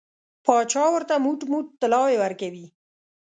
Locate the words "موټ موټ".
1.25-1.65